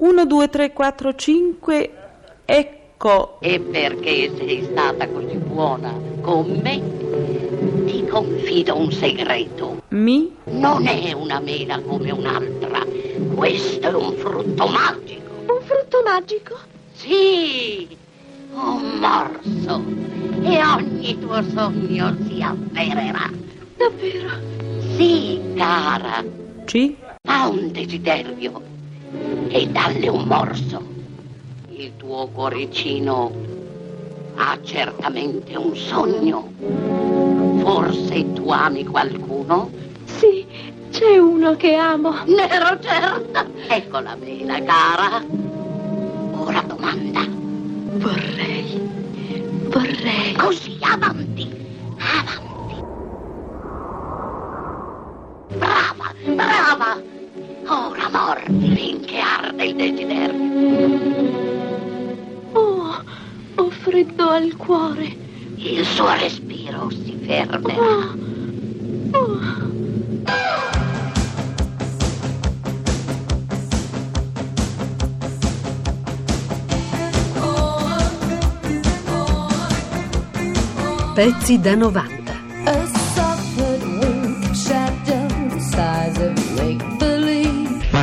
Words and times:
1, 0.00 0.24
2, 0.24 0.48
3, 0.48 0.72
4, 0.72 1.14
5, 1.14 1.90
ecco. 2.46 3.36
E 3.40 3.60
perché 3.60 4.32
sei 4.34 4.64
stata 4.64 5.06
così 5.06 5.36
buona 5.36 5.92
con 6.22 6.58
me, 6.62 7.84
ti 7.84 8.06
confido 8.06 8.78
un 8.78 8.90
segreto. 8.92 9.82
Mi? 9.88 10.34
Non 10.44 10.86
è 10.86 11.12
una 11.12 11.38
mela 11.40 11.78
come 11.82 12.12
un'altra, 12.12 12.82
questo 13.34 13.88
è 13.88 13.92
un 13.92 14.14
frutto 14.16 14.66
magico. 14.68 15.30
Un 15.52 15.60
frutto 15.64 16.02
magico? 16.02 16.56
Sì, 16.92 17.86
un 18.54 18.98
morso. 19.00 19.84
E 20.42 20.64
ogni 20.64 21.18
tuo 21.18 21.42
sogno 21.42 22.16
si 22.26 22.40
avvererà. 22.40 23.30
Davvero? 23.76 24.30
Sì, 24.96 25.38
cara. 25.56 26.24
Ci? 26.64 26.96
Ha 27.24 27.48
un 27.48 27.70
desiderio 27.70 28.69
e 29.48 29.68
dalle 29.68 30.08
un 30.08 30.24
morso. 30.24 30.82
Il 31.68 31.92
tuo 31.96 32.28
cuoricino 32.28 33.32
ha 34.36 34.58
certamente 34.62 35.56
un 35.56 35.74
sogno. 35.76 36.52
Forse 37.62 38.32
tu 38.32 38.50
ami 38.50 38.84
qualcuno? 38.84 39.70
Sì, 40.04 40.46
c'è 40.90 41.18
uno 41.18 41.56
che 41.56 41.74
amo. 41.74 42.14
Ne 42.26 42.48
ero 42.48 42.78
certa. 42.80 43.46
Ecco 43.68 44.00
la 44.00 44.16
mela, 44.16 44.62
cara. 44.62 45.24
Ora 46.32 46.62
domanda. 46.62 47.26
Vorrei, 47.28 48.80
vorrei. 49.68 50.32
Così, 50.36 50.78
avanti, 50.80 51.48
avanti. 51.98 52.49
Ora 57.72 58.08
mordi 58.10 58.74
finché 58.74 59.20
arde 59.20 59.64
il 59.64 59.76
desiderio. 59.76 60.58
Oh, 62.52 63.00
ho 63.54 63.70
freddo 63.70 64.28
al 64.28 64.56
cuore. 64.56 65.16
Il 65.54 65.84
suo 65.84 66.12
respiro 66.14 66.90
si 66.90 67.16
fermerà. 67.24 67.80
Oh, 69.12 69.18
oh. 69.18 69.68
Pezzi 81.14 81.60
da 81.60 81.76
90. 81.76 82.19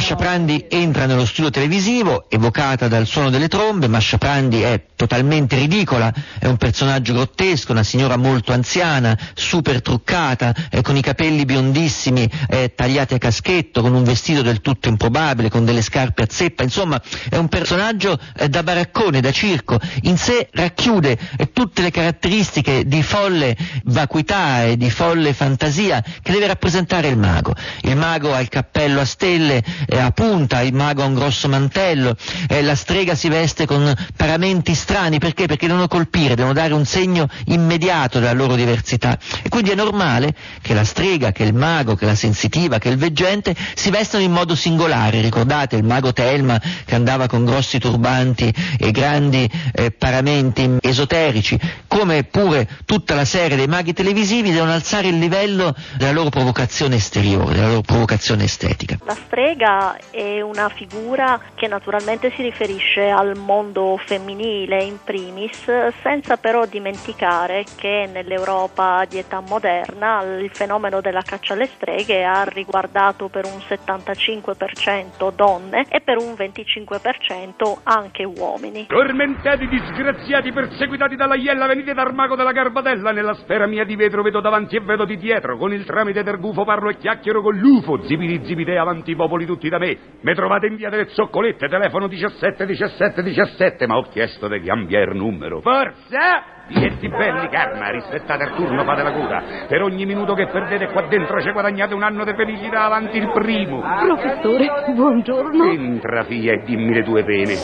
Believe. 0.07 0.17
Masha 0.17 0.23
Prandi 0.23 0.65
entra 0.69 1.05
nello 1.05 1.25
studio 1.25 1.49
televisivo, 1.49 2.29
evocata 2.29 2.87
dal 2.87 3.05
suono 3.05 3.29
delle 3.29 3.49
trombe, 3.49 3.89
Masha 3.89 4.17
Prandi 4.17 4.61
è 4.61 4.85
totalmente 4.95 5.57
ridicola, 5.57 6.13
è 6.39 6.45
un 6.45 6.55
personaggio 6.55 7.11
grottesco, 7.11 7.73
una 7.73 7.83
signora 7.83 8.15
molto 8.15 8.53
anziana, 8.53 9.17
super 9.33 9.81
truccata, 9.81 10.55
eh, 10.69 10.81
con 10.81 10.95
i 10.95 11.01
capelli 11.01 11.43
biondissimi 11.43 12.29
eh, 12.47 12.73
tagliati 12.73 13.15
a 13.15 13.17
caschetto, 13.17 13.81
con 13.81 13.93
un 13.93 14.03
vestito 14.03 14.41
del 14.41 14.61
tutto 14.61 14.87
improbabile, 14.87 15.49
con 15.49 15.65
delle 15.65 15.81
scarpe 15.81 16.23
a 16.23 16.27
zeppa, 16.29 16.63
insomma 16.63 17.01
è 17.29 17.35
un 17.35 17.49
personaggio 17.49 18.17
eh, 18.37 18.47
da 18.47 18.63
baraccone, 18.63 19.19
da 19.19 19.31
circo, 19.31 19.77
in 20.03 20.17
sé 20.17 20.47
racchiude 20.53 21.17
tutte 21.51 21.81
le 21.81 21.91
caratteristiche 21.91 22.85
di 22.85 23.03
folle 23.03 23.57
vacuità 23.83 24.63
e 24.63 24.77
di 24.77 24.89
folle 24.89 25.33
fantasia 25.33 26.01
che 26.21 26.31
deve 26.31 26.47
rappresentare 26.47 27.09
il 27.09 27.17
mago. 27.17 27.53
Il 27.81 27.97
mago 27.97 28.33
ha 28.33 28.39
il 28.39 28.47
cappello 28.47 29.01
a 29.01 29.05
stelle, 29.05 29.61
eh, 29.97 30.01
a 30.01 30.11
punta, 30.11 30.61
il 30.61 30.73
mago 30.73 31.03
ha 31.03 31.05
un 31.05 31.15
grosso 31.15 31.49
mantello, 31.49 32.15
eh, 32.47 32.61
la 32.61 32.75
strega 32.75 33.15
si 33.15 33.29
veste 33.29 33.65
con 33.65 33.93
paramenti 34.15 34.73
strani, 34.73 35.17
perché? 35.19 35.47
Perché 35.47 35.67
devono 35.67 35.87
colpire, 35.87 36.35
devono 36.35 36.53
dare 36.53 36.73
un 36.73 36.85
segno 36.85 37.27
immediato 37.45 38.19
della 38.19 38.33
loro 38.33 38.55
diversità. 38.55 39.17
E 39.41 39.49
quindi 39.49 39.71
è 39.71 39.75
normale 39.75 40.33
che 40.61 40.73
la 40.73 40.83
strega, 40.83 41.31
che 41.31 41.43
il 41.43 41.53
mago, 41.53 41.95
che 41.95 42.05
la 42.05 42.15
sensitiva, 42.15 42.77
che 42.77 42.89
il 42.89 42.97
veggente 42.97 43.55
si 43.75 43.89
vestano 43.89 44.23
in 44.23 44.31
modo 44.31 44.55
singolare. 44.55 45.21
Ricordate 45.21 45.75
il 45.75 45.83
mago 45.83 46.13
Telma 46.13 46.61
che 46.85 46.95
andava 46.95 47.27
con 47.27 47.45
grossi 47.45 47.79
turbanti 47.79 48.53
e 48.77 48.91
grandi 48.91 49.49
eh, 49.73 49.91
paramenti 49.91 50.77
esoterici, 50.81 51.59
come 51.87 52.23
pure 52.23 52.67
tutta 52.85 53.15
la 53.15 53.25
serie 53.25 53.57
dei 53.57 53.67
maghi 53.67 53.93
televisivi 53.93 54.51
devono 54.51 54.73
alzare 54.73 55.07
il 55.07 55.17
livello 55.17 55.75
della 55.97 56.11
loro 56.11 56.29
provocazione 56.29 56.95
esteriore, 56.95 57.55
della 57.55 57.67
loro 57.67 57.81
provocazione 57.81 58.43
estetica. 58.43 58.97
La 59.05 59.15
strega 59.25 59.86
è 60.09 60.41
una 60.41 60.69
figura 60.69 61.39
che 61.55 61.67
naturalmente 61.67 62.31
si 62.31 62.41
riferisce 62.41 63.09
al 63.09 63.37
mondo 63.37 63.97
femminile 64.05 64.83
in 64.83 64.97
primis, 65.03 65.63
senza 66.01 66.37
però 66.37 66.65
dimenticare 66.65 67.63
che 67.75 68.09
nell'Europa 68.11 69.05
di 69.07 69.17
età 69.19 69.39
moderna 69.39 70.21
il 70.23 70.49
fenomeno 70.51 71.01
della 71.01 71.21
caccia 71.21 71.53
alle 71.53 71.67
streghe 71.67 72.23
ha 72.23 72.43
riguardato 72.43 73.27
per 73.27 73.45
un 73.45 73.59
75% 73.67 75.31
donne 75.33 75.85
e 75.89 76.01
per 76.01 76.17
un 76.17 76.33
25% 76.33 77.79
anche 77.83 78.23
uomini. 78.23 78.87
Tormentati, 78.87 79.67
disgraziati, 79.67 80.51
perseguitati 80.51 81.15
dalla 81.15 81.35
iella, 81.35 81.67
venite 81.67 81.93
dal 81.93 82.13
mago 82.13 82.35
della 82.35 82.51
Garbatella. 82.51 83.11
Nella 83.11 83.33
sfera 83.35 83.67
mia 83.67 83.83
di 83.83 83.95
vetro 83.95 84.23
vedo 84.23 84.41
davanti 84.41 84.75
e 84.75 84.81
vedo 84.81 85.05
di 85.05 85.17
dietro. 85.17 85.57
Con 85.57 85.73
il 85.73 85.85
tramite 85.85 86.23
del 86.23 86.39
gufo 86.39 86.63
parlo 86.63 86.89
e 86.89 86.97
chiacchiero 86.97 87.41
con 87.41 87.55
l'ufo. 87.55 88.03
Zibidi 88.03 88.45
zibide 88.45 88.77
avanti 88.77 89.15
popoli 89.15 89.45
tutti 89.45 89.69
da 89.69 89.76
me. 89.77 89.97
Me 90.21 90.33
trovate 90.33 90.67
in 90.67 90.75
via 90.75 90.89
delle 90.89 91.07
zoccolette, 91.09 91.67
telefono 91.67 92.07
17 92.07 92.65
17 92.65 93.23
17, 93.23 93.87
ma 93.87 93.97
ho 93.97 94.03
chiesto 94.03 94.47
di 94.47 94.61
cambiare 94.61 95.13
numero. 95.13 95.61
Forza! 95.61 96.55
Dietti 96.67 97.07
belli, 97.07 97.47
karma, 97.47 97.89
rispettate 97.91 98.43
il 98.43 98.55
turno, 98.55 98.83
fate 98.83 99.01
la 99.01 99.13
coda. 99.13 99.43
Per 99.67 99.81
ogni 99.81 100.05
minuto 100.05 100.33
che 100.33 100.47
perdete 100.47 100.87
qua 100.87 101.07
dentro 101.07 101.41
ci 101.41 101.51
guadagnate 101.51 101.93
un 101.93 102.03
anno 102.03 102.25
di 102.25 102.33
felicità 102.35 102.83
avanti 102.83 103.17
il 103.17 103.31
primo. 103.31 103.81
Professore, 103.81 104.93
buongiorno. 104.93 105.71
Entra, 105.71 106.23
figlia, 106.25 106.53
e 106.53 106.63
dimmi 106.65 106.93
le 106.93 107.03
tue 107.03 107.23
pene. 107.23 107.55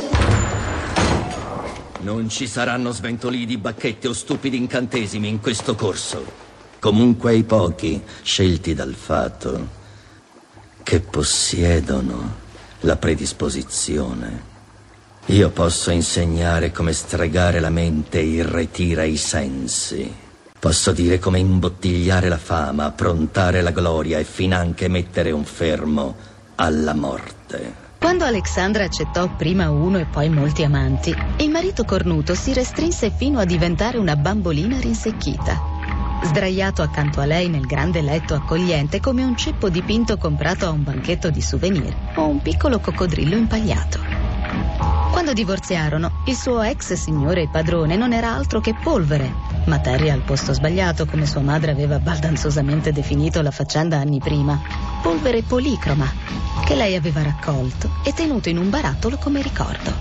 Non 1.99 2.29
ci 2.29 2.47
saranno 2.47 2.91
sventolini, 2.91 3.57
bacchette 3.57 4.07
o 4.07 4.13
stupidi 4.13 4.57
incantesimi 4.57 5.27
in 5.27 5.41
questo 5.41 5.75
corso. 5.75 6.23
Comunque 6.79 7.31
ai 7.31 7.43
pochi, 7.43 8.01
scelti 8.23 8.73
dal 8.73 8.93
fato 8.93 9.81
che 10.83 10.99
possiedono 10.99 12.41
la 12.81 12.97
predisposizione. 12.97 14.51
Io 15.27 15.49
posso 15.51 15.89
insegnare 15.89 16.71
come 16.71 16.91
stregare 16.91 17.59
la 17.61 17.69
mente 17.69 18.19
e 18.19 18.25
irretire 18.25 19.07
i 19.07 19.17
sensi. 19.17 20.13
Posso 20.59 20.91
dire 20.91 21.17
come 21.17 21.39
imbottigliare 21.39 22.27
la 22.27 22.37
fama, 22.37 22.85
approntare 22.85 23.61
la 23.61 23.71
gloria 23.71 24.19
e 24.19 24.25
finanche 24.25 24.87
mettere 24.89 25.31
un 25.31 25.45
fermo 25.45 26.15
alla 26.55 26.93
morte. 26.93 27.81
Quando 27.99 28.25
Alexandra 28.25 28.83
accettò 28.83 29.33
prima 29.33 29.69
uno 29.69 29.97
e 29.97 30.05
poi 30.05 30.27
molti 30.27 30.63
amanti, 30.63 31.15
il 31.37 31.49
marito 31.49 31.85
cornuto 31.85 32.35
si 32.35 32.51
restrinse 32.51 33.11
fino 33.15 33.39
a 33.39 33.45
diventare 33.45 33.97
una 33.97 34.17
bambolina 34.17 34.77
rinsecchita. 34.77 35.72
Sdraiato 36.23 36.81
accanto 36.81 37.19
a 37.19 37.25
lei 37.25 37.49
nel 37.49 37.65
grande 37.65 38.01
letto 38.01 38.33
accogliente 38.33 39.01
come 39.01 39.23
un 39.23 39.35
ceppo 39.35 39.69
dipinto 39.69 40.17
comprato 40.17 40.65
a 40.65 40.71
un 40.71 40.81
banchetto 40.81 41.29
di 41.29 41.41
souvenir 41.41 41.93
o 42.15 42.27
un 42.27 42.41
piccolo 42.41 42.79
coccodrillo 42.79 43.35
impagliato. 43.35 43.99
Quando 45.11 45.33
divorziarono, 45.33 46.23
il 46.25 46.35
suo 46.35 46.61
ex 46.61 46.93
signore 46.93 47.43
e 47.43 47.49
padrone 47.49 47.97
non 47.97 48.13
era 48.13 48.33
altro 48.33 48.61
che 48.61 48.73
polvere, 48.73 49.31
materia 49.65 50.13
al 50.13 50.21
posto 50.21 50.53
sbagliato 50.53 51.05
come 51.05 51.25
sua 51.25 51.41
madre 51.41 51.71
aveva 51.71 51.99
baldanzosamente 51.99 52.93
definito 52.93 53.41
la 53.41 53.51
faccenda 53.51 53.97
anni 53.97 54.19
prima, 54.19 54.59
polvere 55.01 55.43
policroma, 55.43 56.09
che 56.65 56.75
lei 56.75 56.95
aveva 56.95 57.21
raccolto 57.21 57.89
e 58.03 58.13
tenuto 58.13 58.47
in 58.47 58.57
un 58.57 58.69
barattolo 58.69 59.17
come 59.17 59.41
ricordo. 59.41 59.91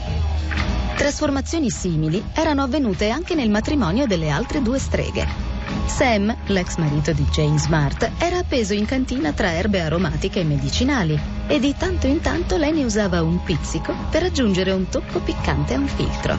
Trasformazioni 0.97 1.69
simili 1.69 2.23
erano 2.33 2.63
avvenute 2.63 3.11
anche 3.11 3.35
nel 3.35 3.51
matrimonio 3.51 4.07
delle 4.07 4.31
altre 4.31 4.63
due 4.63 4.79
streghe. 4.79 5.52
Sam, 5.87 6.35
l'ex 6.47 6.79
marito 6.79 7.13
di 7.13 7.25
Jane 7.31 7.59
Smart, 7.59 8.11
era 8.19 8.39
appeso 8.39 8.75
in 8.75 8.87
cantina 8.87 9.33
tra 9.33 9.53
erbe 9.53 9.81
aromatiche 9.81 10.41
e 10.41 10.45
medicinali 10.45 11.19
e 11.47 11.59
di 11.59 11.75
tanto 11.77 12.07
in 12.07 12.21
tanto 12.21 12.57
lei 12.57 12.73
ne 12.73 12.85
usava 12.85 13.23
un 13.23 13.43
pizzico 13.43 13.95
per 14.11 14.23
aggiungere 14.23 14.73
un 14.73 14.89
tocco 14.89 15.21
piccante 15.21 15.75
a 15.75 15.79
un 15.79 15.87
filtro. 15.87 16.37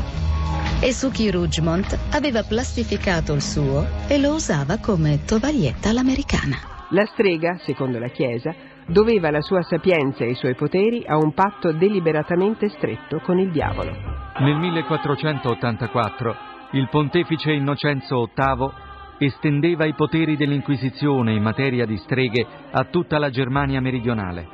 E 0.79 0.91
Suki 0.91 1.31
Rougemont 1.31 1.97
aveva 2.11 2.43
plastificato 2.43 3.33
il 3.33 3.41
suo 3.41 3.87
e 4.07 4.19
lo 4.19 4.33
usava 4.33 4.79
come 4.79 5.23
tovaglietta 5.23 5.89
all'americana. 5.89 6.57
La 6.89 7.05
strega, 7.05 7.57
secondo 7.63 7.99
la 7.99 8.09
Chiesa, 8.09 8.53
doveva 8.85 9.31
la 9.31 9.41
sua 9.41 9.63
sapienza 9.63 10.25
e 10.25 10.31
i 10.31 10.35
suoi 10.35 10.55
poteri 10.55 11.03
a 11.07 11.15
un 11.15 11.33
patto 11.33 11.71
deliberatamente 11.71 12.69
stretto 12.69 13.19
con 13.19 13.39
il 13.39 13.51
diavolo. 13.51 13.91
Nel 14.39 14.57
1484 14.57 16.35
il 16.71 16.89
pontefice 16.89 17.51
Innocenzo 17.51 18.29
VIII 18.35 18.91
estendeva 19.25 19.85
i 19.85 19.93
poteri 19.93 20.35
dell'Inquisizione 20.35 21.33
in 21.33 21.41
materia 21.41 21.85
di 21.85 21.97
streghe 21.97 22.45
a 22.71 22.85
tutta 22.85 23.17
la 23.17 23.29
Germania 23.29 23.81
meridionale. 23.81 24.47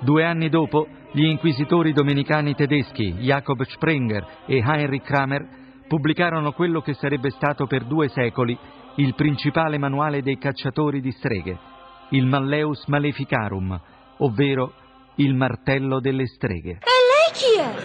Due 0.00 0.24
anni 0.24 0.48
dopo, 0.48 0.86
gli 1.12 1.24
inquisitori 1.24 1.92
domenicani 1.92 2.54
tedeschi 2.54 3.14
Jakob 3.20 3.62
Sprenger 3.62 4.26
e 4.46 4.56
Heinrich 4.56 5.04
Kramer 5.04 5.46
pubblicarono 5.86 6.52
quello 6.52 6.80
che 6.80 6.94
sarebbe 6.94 7.30
stato 7.30 7.66
per 7.66 7.84
due 7.84 8.08
secoli 8.08 8.58
il 8.96 9.14
principale 9.14 9.78
manuale 9.78 10.22
dei 10.22 10.38
cacciatori 10.38 11.00
di 11.00 11.10
streghe, 11.12 11.58
il 12.10 12.26
Malleus 12.26 12.84
Maleficarum, 12.86 13.80
ovvero 14.18 14.72
il 15.16 15.34
martello 15.34 16.00
delle 16.00 16.26
streghe. 16.26 16.78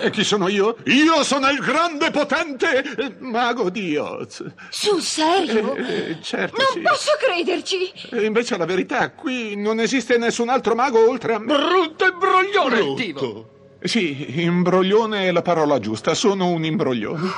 E 0.01 0.09
chi 0.11 0.23
sono 0.23 0.47
io? 0.47 0.77
Io 0.85 1.23
sono 1.23 1.49
il 1.49 1.59
grande 1.59 2.09
potente 2.11 2.83
eh, 2.97 3.15
mago 3.19 3.69
di 3.69 3.97
Oz. 3.97 4.43
Sul 4.69 5.01
serio? 5.01 5.75
Eh, 5.75 6.11
eh, 6.11 6.17
certo, 6.21 6.57
non 6.57 6.71
sì. 6.73 6.79
posso 6.81 7.11
crederci. 7.19 7.91
E 8.11 8.25
invece 8.25 8.57
la 8.57 8.65
verità, 8.65 9.11
qui 9.11 9.55
non 9.55 9.79
esiste 9.79 10.17
nessun 10.17 10.49
altro 10.49 10.75
mago 10.75 11.07
oltre 11.07 11.33
a 11.33 11.39
me. 11.39 11.45
Brutto 11.45 12.05
imbroglione, 12.05 12.75
Brutto. 12.77 13.01
Divo. 13.01 13.58
Sì, 13.81 14.41
imbroglione 14.41 15.27
è 15.27 15.31
la 15.31 15.41
parola 15.41 15.79
giusta, 15.79 16.13
sono 16.13 16.49
un 16.49 16.65
imbroglione. 16.65 17.29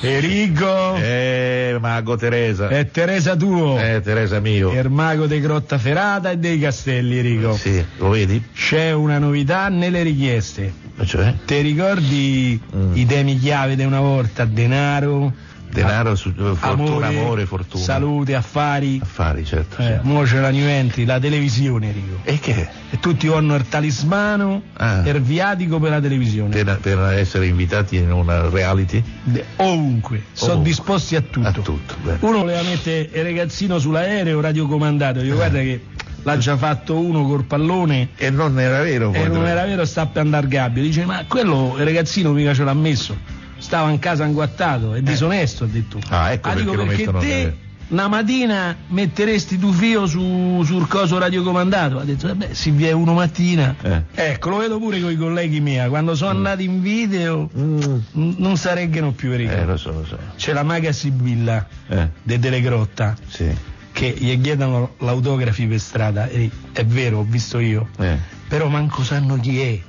Enrico! 0.00 0.94
Eh, 0.94 1.76
mago 1.80 2.14
Teresa. 2.16 2.68
È 2.68 2.88
Teresa 2.88 3.34
tuo! 3.34 3.76
Eh, 3.80 4.00
Teresa 4.00 4.38
mio. 4.38 4.70
Il 4.72 4.90
mago 4.90 5.26
di 5.26 5.40
Grottaferrata 5.40 6.30
e 6.30 6.38
dei 6.38 6.60
Castelli, 6.60 7.18
Enrico. 7.18 7.52
Sì, 7.54 7.84
lo 7.96 8.10
vedi? 8.10 8.40
C'è 8.54 8.92
una 8.92 9.18
novità 9.18 9.68
nelle 9.68 10.02
richieste. 10.04 10.72
E 10.96 11.04
Cioè? 11.04 11.34
Ti 11.44 11.60
ricordi 11.62 12.60
Mm. 12.76 12.96
i 12.96 13.04
temi 13.04 13.36
chiave 13.36 13.74
di 13.74 13.84
una 13.84 14.00
volta? 14.00 14.44
Denaro, 14.44 15.32
Denaro, 15.70 16.14
su- 16.14 16.32
fortuna, 16.32 16.74
amore, 16.74 17.06
amore, 17.06 17.46
fortuna. 17.46 17.82
salute, 17.82 18.34
affari. 18.34 18.98
Affari, 19.02 19.44
certo. 19.44 19.80
Eh, 19.82 20.00
mo 20.02 20.22
c'è 20.22 20.40
la 20.40 20.50
New 20.50 20.66
Entry, 20.66 21.04
la 21.04 21.18
televisione, 21.20 21.86
Enrico. 21.88 22.20
E 22.24 22.38
che? 22.38 22.68
E 22.90 22.98
tutti 23.00 23.26
hanno 23.28 23.54
il 23.54 23.68
talismano 23.68 24.62
Ah. 24.76 25.02
il 25.06 25.20
viatico 25.20 25.78
per 25.78 25.90
la 25.90 26.00
televisione. 26.00 26.50
Per, 26.62 26.78
per 26.80 26.98
essere 27.12 27.46
invitati 27.46 27.96
in 27.96 28.10
una 28.10 28.48
reality? 28.48 29.02
De- 29.22 29.44
ovunque, 29.56 30.22
sono 30.32 30.62
disposti 30.62 31.16
a 31.16 31.20
tutto. 31.20 31.46
A 31.46 31.52
tutto. 31.52 31.94
Uno 32.20 32.38
voleva 32.38 32.62
mettere 32.62 33.08
il 33.12 33.22
ragazzino 33.22 33.78
sull'aereo 33.78 34.40
radiocomandato, 34.40 35.20
io 35.22 35.34
guarda 35.34 35.58
che 35.60 35.80
l'ha 36.22 36.36
già 36.38 36.56
fatto 36.56 36.98
uno 36.98 37.24
col 37.26 37.44
pallone 37.44 38.08
E 38.16 38.30
non 38.30 38.58
era 38.58 38.82
vero. 38.82 39.12
e 39.12 39.28
non 39.28 39.46
era 39.46 39.64
vero 39.64 39.84
sta 39.84 40.06
per 40.06 40.22
andare 40.22 40.48
gabbio. 40.48 40.82
Dice 40.82 41.04
ma 41.04 41.24
quello 41.28 41.74
il 41.78 41.84
ragazzino 41.84 42.32
mica 42.32 42.54
ce 42.54 42.64
l'ha 42.64 42.74
messo, 42.74 43.16
stava 43.58 43.90
in 43.90 43.98
casa 43.98 44.24
anguattato, 44.24 44.94
è 44.94 45.02
disonesto, 45.02 45.64
ha 45.64 45.66
detto. 45.66 45.98
Ah, 46.08 46.32
ecco 46.32 46.48
Ah, 46.48 46.54
dico, 46.54 46.72
perché 46.72 47.04
lo 47.04 47.12
perché 47.12 47.26
te 47.28 47.56
una 47.88 48.06
mattina 48.06 48.76
metteresti 48.88 49.58
tu 49.58 49.72
fio 49.72 50.06
su, 50.06 50.62
sul 50.64 50.86
coso 50.88 51.16
radiocomandato? 51.18 51.98
Ha 51.98 52.04
detto, 52.04 52.26
vabbè, 52.26 52.52
si 52.52 52.70
vi 52.70 52.84
è 52.86 52.92
uno 52.92 53.14
mattina. 53.14 53.74
Eh. 53.80 54.02
Ecco, 54.14 54.50
lo 54.50 54.56
vedo 54.58 54.78
pure 54.78 55.00
con 55.00 55.10
i 55.10 55.16
colleghi 55.16 55.60
miei, 55.60 55.88
quando 55.88 56.14
sono 56.14 56.30
andati 56.30 56.64
in 56.64 56.82
video 56.82 57.48
n- 57.54 58.02
non 58.36 58.56
sareggero 58.58 59.10
più. 59.12 59.30
Mm. 59.30 59.48
Eh, 59.48 59.64
lo 59.64 59.76
so, 59.78 59.92
lo 59.92 60.04
so. 60.04 60.18
C'è 60.36 60.52
la 60.52 60.62
maga 60.62 60.92
Sibilla 60.92 61.66
Eh, 61.88 62.08
de 62.22 62.38
Delle 62.38 62.60
Grotta 62.60 63.16
sì. 63.26 63.46
che 63.92 64.14
gli 64.18 64.38
chiedono 64.40 64.94
l'autografi 64.98 65.66
per 65.66 65.80
strada 65.80 66.28
e 66.28 66.50
è 66.72 66.84
vero, 66.84 67.20
ho 67.20 67.26
visto 67.26 67.58
io, 67.58 67.88
Eh. 67.98 68.18
però 68.48 68.68
manco 68.68 69.02
sanno 69.02 69.36
chi 69.40 69.60
è. 69.60 69.80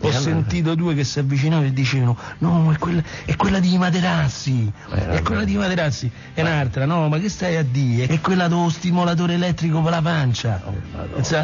Ho 0.00 0.06
allora? 0.08 0.20
sentito 0.20 0.74
due 0.74 0.94
che 0.94 1.04
si 1.04 1.18
avvicinavano 1.18 1.66
e 1.68 1.72
dicevano 1.72 2.16
no, 2.38 2.72
è 2.72 2.78
quella, 2.78 3.02
è 3.24 3.36
quella 3.36 3.60
di 3.60 3.76
Materassi, 3.78 4.70
Eh, 4.92 5.08
è 5.10 5.22
quella 5.22 5.44
di 5.44 5.56
Materassi. 5.56 6.10
E 6.34 6.42
un'altra, 6.42 6.84
no, 6.86 7.08
ma 7.08 7.18
che 7.18 7.28
stai 7.28 7.56
a 7.56 7.62
dire? 7.62 8.12
È 8.12 8.20
quella 8.20 8.48
dello 8.48 8.68
stimolatore 8.68 9.34
elettrico 9.34 9.80
per 9.80 9.92
la 9.92 10.02
pancia. 10.02 10.62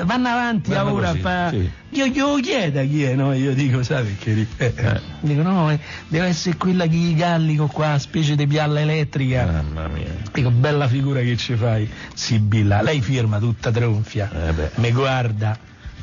Vanno 0.04 0.28
avanti 0.28 0.70
Oh, 0.70 0.74
Vanno 0.74 0.92
ora 0.92 1.08
a 1.08 1.10
così, 1.10 1.20
fa... 1.20 1.50
sì. 1.50 1.70
Io 1.94 2.06
glielo 2.06 2.36
chiedo 2.36 2.80
chi 2.82 3.02
è, 3.02 3.14
no? 3.14 3.34
Io 3.34 3.52
dico, 3.54 3.82
sai 3.82 4.04
perché? 4.04 4.46
Eh, 4.56 4.72
eh. 4.74 5.00
Dico, 5.20 5.42
no, 5.42 5.70
eh, 5.70 5.78
deve 6.08 6.28
essere 6.28 6.56
quella 6.56 6.86
che 6.86 6.96
i 6.96 7.14
gallico 7.14 7.66
qua, 7.66 7.98
specie 7.98 8.34
di 8.34 8.46
pialla 8.46 8.80
elettrica. 8.80 9.44
Mamma 9.44 9.88
mia. 9.88 10.08
Dico, 10.32 10.50
bella 10.50 10.88
figura 10.88 11.20
che 11.20 11.36
ci 11.36 11.54
fai, 11.54 11.88
Sibilla. 12.14 12.80
Lei 12.80 13.02
firma 13.02 13.38
tutta 13.38 13.70
tronfia, 13.70 14.30
Eh 14.32 14.70
mi 14.76 14.90
guarda 14.92 15.56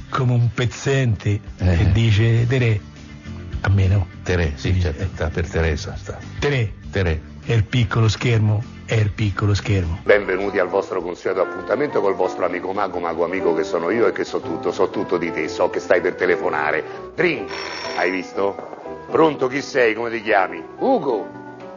come 0.09 0.33
un 0.33 0.49
pezzente 0.53 1.39
Eh. 1.57 1.81
e 1.81 1.91
dice, 1.91 2.45
Tere, 2.47 2.79
a 3.61 3.69
me 3.69 3.87
no, 3.87 4.07
Tere, 4.23 4.53
sì, 4.55 4.79
certo, 4.79 5.05
sta 5.13 5.29
per 5.29 5.47
Teresa. 5.49 5.95
Sta. 5.95 6.17
Tere, 6.39 6.73
Tere. 6.91 7.21
è 7.45 7.53
il 7.53 7.63
piccolo 7.65 8.07
schermo, 8.07 8.63
è 8.85 8.95
il 8.95 9.11
piccolo 9.11 9.53
schermo. 9.53 9.99
Benvenuti 10.03 10.59
al 10.59 10.67
vostro 10.67 11.01
consueto 11.01 11.41
appuntamento 11.41 12.01
col 12.01 12.15
vostro 12.15 12.45
amico 12.45 12.71
mago, 12.73 12.99
mago 12.99 13.23
amico 13.25 13.53
che 13.53 13.63
sono 13.63 13.89
io 13.89 14.07
e 14.07 14.11
che 14.11 14.23
so 14.23 14.39
tutto, 14.39 14.71
so 14.71 14.89
tutto 14.89 15.17
di 15.17 15.31
te, 15.31 15.47
so 15.47 15.69
che 15.69 15.79
stai 15.79 16.01
per 16.01 16.15
telefonare. 16.15 16.83
Drink, 17.15 17.49
hai 17.97 18.09
visto? 18.11 18.77
Pronto, 19.11 19.47
chi 19.47 19.61
sei, 19.61 19.93
come 19.95 20.09
ti 20.11 20.21
chiami? 20.21 20.61
Ugo. 20.79 21.27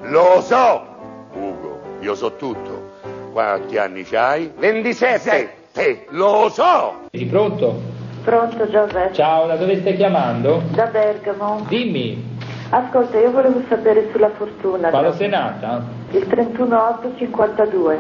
Lo 0.03 0.43
so, 0.47 0.85
Ugo, 1.33 1.97
io 2.01 2.15
so 2.15 2.37
tutto. 2.37 2.91
Quanti 3.33 3.79
anni 3.79 4.03
c'hai? 4.05 4.53
27. 4.59 5.55
Te, 5.73 6.07
lo 6.11 6.51
so. 6.53 7.09
Sei 7.11 7.25
pronto? 7.25 7.92
Pronto 8.25 8.65
Giuseppe? 8.67 9.11
Ciao, 9.13 9.47
da 9.47 9.57
dove 9.57 9.81
stai 9.81 9.97
chiamando? 9.97 10.63
Da 10.75 10.87
Bergamo. 10.87 11.65
Dimmi, 11.69 12.31
Ascolta, 12.71 13.19
io 13.19 13.31
volevo 13.33 13.61
sapere 13.69 14.09
sulla 14.13 14.31
fortuna. 14.31 14.89
quando 14.89 15.13
sei 15.13 15.29
nata? 15.29 15.85
Il 16.13 16.27
31-8-52. 16.27 17.97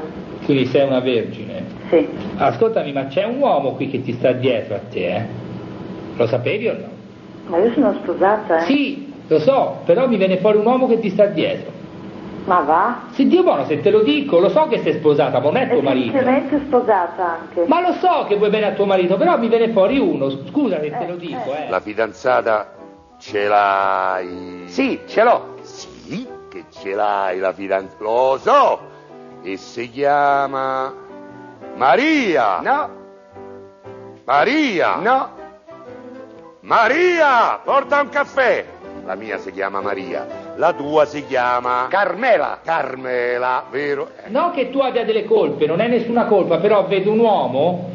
Quindi 0.47 0.65
sei 0.67 0.87
una 0.87 1.01
vergine. 1.01 1.65
Sì. 1.91 2.09
Ascoltami, 2.37 2.93
ma 2.93 3.07
c'è 3.07 3.25
un 3.25 3.39
uomo 3.39 3.73
qui 3.73 3.91
che 3.91 4.03
ti 4.03 4.13
sta 4.15 4.33
dietro 4.33 4.77
a 4.77 4.81
te, 4.91 5.15
eh? 5.15 5.27
Lo 6.17 6.27
sapevi 6.27 6.69
o 6.69 6.73
no? 6.73 6.87
Ma 7.49 7.59
io 7.59 7.73
sono 7.73 7.93
sposata, 8.03 8.61
eh? 8.61 8.63
Sì, 8.63 9.13
lo 9.27 9.39
so, 9.41 9.81
però 9.85 10.09
mi 10.09 10.17
viene 10.17 10.39
fuori 10.39 10.57
un 10.59 10.65
uomo 10.67 10.87
che 10.87 11.01
ti 11.01 11.11
sta 11.11 11.27
dietro. 11.27 11.72
Ma 12.53 12.61
va? 12.61 13.01
Se 13.13 13.25
Dio 13.25 13.43
buono, 13.43 13.65
se 13.65 13.81
te 13.81 13.89
lo 13.89 14.03
dico, 14.03 14.39
lo 14.39 14.51
so 14.51 14.69
che 14.69 14.83
sei 14.83 14.93
sposata, 14.99 15.39
ma 15.39 15.45
non 15.45 15.57
è 15.57 15.69
tuo 15.71 15.81
marito. 15.81 16.13
semplicemente 16.13 16.61
sposata 16.67 17.39
anche. 17.41 17.65
Ma 17.67 17.81
lo 17.81 17.95
so 17.95 18.27
che 18.29 18.37
vuoi 18.37 18.51
bene 18.51 18.67
a 18.67 18.73
tuo 18.73 18.85
marito, 18.85 19.17
però 19.17 19.39
mi 19.39 19.49
viene 19.49 19.73
fuori 19.73 19.99
uno, 19.99 20.29
scusa 20.29 20.79
se 20.79 20.91
te 20.91 21.07
lo 21.07 21.17
dico, 21.17 21.55
eh. 21.55 21.71
La 21.71 21.81
fidanzata 21.81 22.75
ce 23.19 23.49
l'hai? 23.49 24.65
Sì, 24.67 25.01
ce 25.07 25.23
l'ho. 25.23 25.55
Sì, 25.63 26.29
che 26.51 26.65
ce 26.69 26.95
l'hai 26.95 27.39
la 27.39 27.55
fidanzata? 27.55 28.03
Lo 28.05 28.39
so. 28.39 28.81
E 29.43 29.57
si 29.57 29.91
chiama 29.91 30.93
Maria. 31.77 32.61
No. 32.61 32.91
Maria. 34.25 34.97
No. 34.97 35.29
Maria, 36.61 37.59
porta 37.65 38.03
un 38.03 38.11
caffè. 38.11 38.67
La 39.05 39.17
mia 39.17 39.39
si 39.39 39.51
chiama 39.51 39.81
Maria, 39.81 40.25
la 40.57 40.73
tua 40.73 41.05
si 41.05 41.25
chiama 41.27 41.87
Carmela. 41.89 42.61
Carmela, 42.65 43.65
vero? 43.71 44.09
Non 44.29 44.53
che 44.53 44.71
tu 44.71 44.79
abbia 44.81 45.05
delle 45.05 45.25
colpe, 45.25 45.67
non 45.67 45.81
è 45.81 45.89
nessuna 45.89 46.27
colpa, 46.27 46.59
però 46.59 46.87
vedo 46.87 47.11
un 47.11 47.19
uomo 47.19 47.91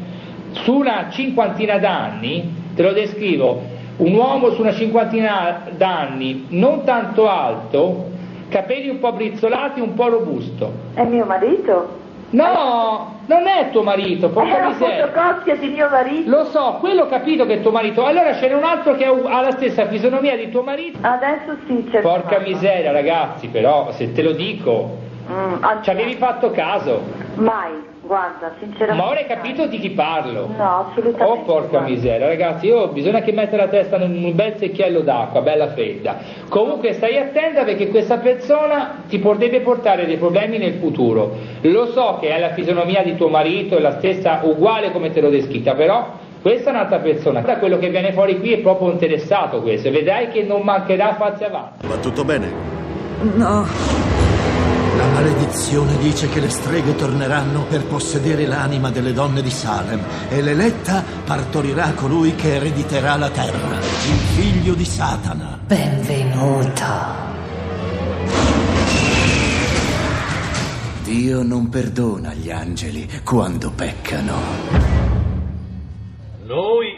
su 0.52 0.74
una 0.74 1.08
cinquantina 1.10 1.78
d'anni, 1.78 2.72
te 2.74 2.82
lo 2.82 2.92
descrivo, 2.92 3.60
un 3.96 4.14
uomo 4.14 4.50
su 4.52 4.60
una 4.60 4.72
cinquantina 4.72 5.64
d'anni, 5.70 6.46
non 6.50 6.84
tanto 6.84 7.28
alto, 7.28 8.10
capelli 8.48 8.88
un 8.88 8.98
po' 8.98 9.12
brizzolati, 9.12 9.80
un 9.80 9.94
po' 9.94 10.08
robusto. 10.08 10.72
È 10.94 11.04
mio 11.04 11.24
marito? 11.24 11.96
No, 12.30 13.17
non 13.28 13.46
è 13.46 13.70
tuo 13.70 13.82
marito, 13.82 14.26
È 14.26 14.30
porca 14.30 14.58
la 14.58 14.68
miseria. 14.68 15.06
fotocopia 15.08 15.56
di 15.56 15.68
mio 15.68 15.88
marito. 15.88 16.30
Lo 16.30 16.44
so, 16.46 16.76
quello 16.80 17.02
ho 17.02 17.06
capito 17.06 17.46
che 17.46 17.54
è 17.54 17.60
tuo 17.62 17.70
marito. 17.70 18.04
Allora 18.04 18.32
c'era 18.32 18.56
un 18.56 18.64
altro 18.64 18.94
che 18.96 19.04
ha 19.04 19.40
la 19.40 19.50
stessa 19.52 19.86
fisionomia 19.86 20.36
di 20.36 20.50
tuo 20.50 20.62
marito. 20.62 20.98
Adesso 21.02 21.56
sì, 21.66 21.86
c'è 21.90 22.00
Porca 22.00 22.38
miseria, 22.40 22.90
ragazzi, 22.90 23.48
però, 23.48 23.90
se 23.92 24.12
te 24.12 24.22
lo 24.22 24.32
dico, 24.32 25.06
Mm, 25.30 25.62
ci 25.82 25.90
avevi 25.90 26.14
fatto 26.14 26.50
caso. 26.50 27.02
Mai, 27.38 27.72
guarda, 28.02 28.52
sinceramente. 28.58 29.02
Ma 29.02 29.08
ora 29.08 29.20
hai 29.20 29.26
capito 29.26 29.66
di 29.66 29.78
chi 29.78 29.90
parlo? 29.90 30.48
No, 30.56 30.88
assolutamente. 30.90 31.22
Oh 31.22 31.44
porca 31.44 31.80
miseria, 31.80 32.26
ragazzi, 32.26 32.66
io 32.66 32.88
bisogna 32.88 33.20
che 33.20 33.32
metta 33.32 33.56
la 33.56 33.68
testa 33.68 33.96
in 33.96 34.24
un 34.24 34.34
bel 34.34 34.56
secchiello 34.56 35.00
d'acqua, 35.00 35.40
bella 35.40 35.68
fredda. 35.68 36.16
Comunque 36.48 36.94
stai 36.94 37.16
attenta 37.16 37.64
perché 37.64 37.88
questa 37.88 38.18
persona 38.18 39.02
ti 39.08 39.18
potrebbe 39.18 39.60
portare 39.60 40.06
dei 40.06 40.16
problemi 40.16 40.58
nel 40.58 40.74
futuro. 40.74 41.36
Lo 41.62 41.86
so 41.86 42.18
che 42.20 42.28
è 42.28 42.38
la 42.40 42.50
fisionomia 42.50 43.02
di 43.02 43.16
tuo 43.16 43.28
marito, 43.28 43.76
è 43.76 43.80
la 43.80 43.98
stessa 43.98 44.40
uguale 44.42 44.90
come 44.90 45.10
te 45.12 45.20
l'ho 45.20 45.30
descritta, 45.30 45.74
però 45.74 46.06
questa 46.42 46.70
è 46.70 46.72
un'altra 46.72 46.98
persona. 46.98 47.40
Da 47.40 47.58
quello 47.58 47.78
che 47.78 47.88
viene 47.88 48.12
fuori 48.12 48.38
qui 48.38 48.52
è 48.52 48.58
proprio 48.58 48.90
interessato 48.90 49.60
questo, 49.62 49.88
e 49.88 49.90
vedrai 49.92 50.28
che 50.28 50.42
non 50.42 50.62
mancherà 50.62 51.14
farsi 51.14 51.44
avanti. 51.44 51.86
Va 51.86 51.96
tutto 51.96 52.24
bene? 52.24 52.50
No. 53.34 54.17
La 54.98 55.06
maledizione 55.06 55.96
dice 55.98 56.28
che 56.28 56.40
le 56.40 56.48
streghe 56.48 56.96
torneranno 56.96 57.66
per 57.66 57.86
possedere 57.86 58.46
l'anima 58.46 58.90
delle 58.90 59.12
donne 59.12 59.42
di 59.42 59.50
Salem 59.50 60.04
e 60.28 60.42
l'eletta 60.42 61.04
partorirà 61.24 61.92
colui 61.92 62.34
che 62.34 62.56
erediterà 62.56 63.14
la 63.14 63.30
terra, 63.30 63.76
il 63.76 64.18
figlio 64.34 64.74
di 64.74 64.84
Satana. 64.84 65.60
Benvenuto. 65.64 66.84
Dio 71.04 71.42
non 71.44 71.68
perdona 71.68 72.34
gli 72.34 72.50
angeli 72.50 73.08
quando 73.22 73.70
peccano. 73.70 74.34
Noi 76.44 76.88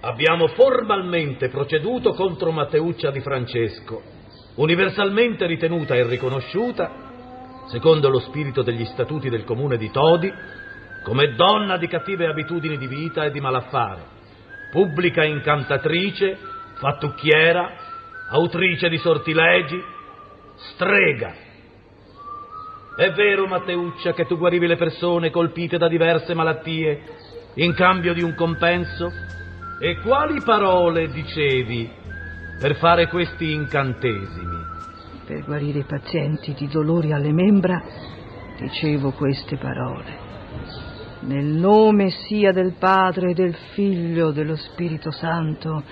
abbiamo 0.00 0.48
formalmente 0.48 1.50
proceduto 1.50 2.14
contro 2.14 2.52
Matteuccia 2.52 3.10
di 3.10 3.20
Francesco, 3.20 4.00
universalmente 4.54 5.44
ritenuta 5.44 5.94
e 5.94 6.06
riconosciuta, 6.06 7.04
secondo 7.68 8.08
lo 8.08 8.20
spirito 8.20 8.62
degli 8.62 8.84
statuti 8.86 9.28
del 9.28 9.44
comune 9.44 9.76
di 9.76 9.90
Todi, 9.90 10.32
come 11.02 11.34
donna 11.34 11.76
di 11.76 11.86
cattive 11.86 12.26
abitudini 12.26 12.76
di 12.76 12.86
vita 12.86 13.24
e 13.24 13.30
di 13.30 13.40
malaffare, 13.40 14.02
pubblica 14.70 15.24
incantatrice, 15.24 16.36
fattucchiera, 16.74 17.72
autrice 18.30 18.88
di 18.88 18.98
sortilegi, 18.98 19.82
strega. 20.56 21.46
È 22.96 23.12
vero, 23.12 23.46
Matteuccia, 23.46 24.12
che 24.12 24.26
tu 24.26 24.36
guarivi 24.36 24.66
le 24.66 24.76
persone 24.76 25.30
colpite 25.30 25.78
da 25.78 25.88
diverse 25.88 26.34
malattie 26.34 27.02
in 27.54 27.72
cambio 27.74 28.12
di 28.12 28.22
un 28.22 28.34
compenso? 28.34 29.12
E 29.80 30.00
quali 30.00 30.42
parole 30.42 31.08
dicevi 31.08 31.88
per 32.58 32.74
fare 32.76 33.06
questi 33.06 33.52
incantesimi? 33.52 34.57
Per 35.28 35.44
guarire 35.44 35.80
i 35.80 35.84
pazienti 35.84 36.54
di 36.54 36.68
dolori 36.68 37.12
alle 37.12 37.32
membra, 37.34 37.84
dicevo 38.58 39.10
queste 39.10 39.58
parole. 39.58 40.16
Nel 41.20 41.44
nome 41.44 42.08
sia 42.08 42.50
del 42.50 42.72
Padre, 42.78 43.34
del 43.34 43.54
Figlio, 43.74 44.30
dello 44.30 44.56
Spirito 44.56 45.10
Santo, 45.10 45.82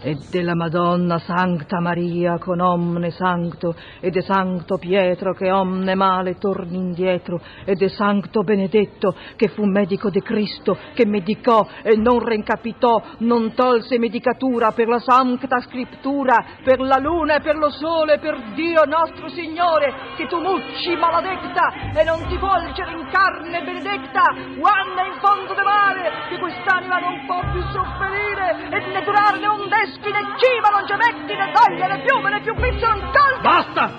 e 0.00 0.16
della 0.30 0.54
Madonna 0.54 1.18
Sancta 1.18 1.80
Maria 1.80 2.38
con 2.38 2.60
omne 2.60 3.10
sancto 3.10 3.74
e 4.00 4.10
de 4.10 4.20
Sancto 4.20 4.76
Pietro 4.76 5.32
che 5.32 5.50
omne 5.50 5.94
male 5.94 6.36
torni 6.36 6.76
indietro 6.76 7.40
e 7.64 7.74
de 7.74 7.88
Sancto 7.88 8.42
Benedetto 8.42 9.14
che 9.36 9.48
fu 9.48 9.64
medico 9.64 10.10
di 10.10 10.20
Cristo 10.20 10.76
che 10.94 11.06
medicò 11.06 11.66
e 11.82 11.96
non 11.96 12.18
reincapitò 12.18 13.02
non 13.18 13.54
tolse 13.54 13.98
medicatura 13.98 14.72
per 14.72 14.88
la 14.88 14.98
Sancta 14.98 15.60
Scrittura 15.60 16.44
per 16.62 16.80
la 16.80 16.98
luna 16.98 17.36
e 17.36 17.40
per 17.40 17.56
lo 17.56 17.70
sole 17.70 18.18
per 18.18 18.52
Dio 18.54 18.84
nostro 18.84 19.28
Signore 19.28 20.14
che 20.16 20.26
tu 20.26 20.38
mucci 20.40 20.94
maledetta 20.96 21.92
e 21.94 22.04
non 22.04 22.26
ti 22.28 22.36
volgere 22.36 22.92
in 22.92 23.08
carne 23.10 23.62
benedetta 23.62 24.22
guanna 24.56 25.06
in 25.06 25.18
fondo 25.20 25.54
de 25.54 25.62
mare 25.62 26.10
che 26.28 26.38
quest'anima 26.38 26.98
non 26.98 27.26
può 27.26 27.40
più 27.52 27.62
sofferire 27.72 28.68
e 28.70 28.92
ne 28.92 29.02
durare 29.02 29.38
ne 29.38 29.48
onde 29.48 29.85
tedeschi, 29.86 30.10
né 30.10 30.18
ciba, 30.38 30.70
non 30.70 30.86
gemetti, 30.86 31.34
né 31.34 31.52
toglie, 31.52 31.86
né 31.86 32.00
piume, 32.02 32.30
né 32.30 32.40
più 32.40 32.54
pizzo, 32.54 32.86
non 32.86 33.12
colga! 33.12 33.42
Basta! 33.42 33.92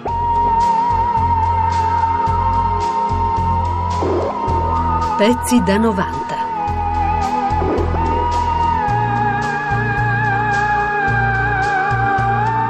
Pezzi 5.17 5.63
da 5.63 5.77
90. 5.77 6.35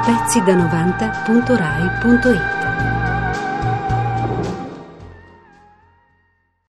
pezzi 0.04 0.40
da 0.40 0.54
90.rai.it 0.54 2.57